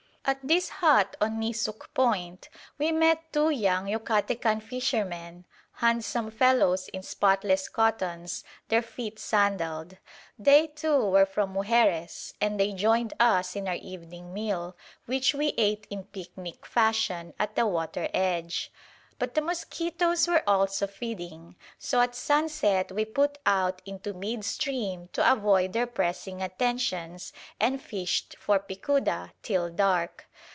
At 0.23 0.47
this 0.47 0.69
hut 0.69 1.17
on 1.19 1.39
Nisuc 1.41 1.93
Point 1.95 2.47
we 2.77 2.91
met 2.91 3.33
two 3.33 3.49
young 3.49 3.87
Yucatecan 3.87 4.61
fishermen, 4.61 5.45
handsome 5.73 6.29
fellows 6.29 6.87
in 6.89 7.01
spotless 7.01 7.67
cottons, 7.67 8.43
their 8.67 8.83
feet 8.83 9.17
sandalled. 9.17 9.97
They, 10.37 10.67
too, 10.67 11.03
were 11.09 11.25
from 11.25 11.53
Mujeres 11.55 12.35
and 12.39 12.59
they 12.59 12.71
joined 12.71 13.13
us 13.19 13.55
in 13.55 13.67
our 13.67 13.73
evening 13.75 14.31
meal, 14.31 14.77
which 15.07 15.33
we 15.33 15.55
ate 15.57 15.87
in 15.89 16.03
picnic 16.03 16.67
fashion 16.67 17.33
at 17.39 17.55
the 17.55 17.65
water 17.65 18.07
edge. 18.13 18.71
But 19.19 19.35
the 19.35 19.41
mosquitoes 19.41 20.27
were 20.27 20.41
also 20.49 20.87
feeding, 20.87 21.55
so 21.77 22.01
at 22.01 22.15
sunset 22.15 22.91
we 22.91 23.05
put 23.05 23.37
out 23.45 23.79
into 23.85 24.13
mid 24.15 24.43
stream 24.43 25.09
to 25.13 25.31
avoid 25.31 25.73
their 25.73 25.85
pressing 25.85 26.41
attentions, 26.41 27.31
and 27.59 27.79
fished 27.79 28.35
for 28.39 28.57
picuda 28.57 29.31
till 29.43 29.69
dark. 29.69 30.27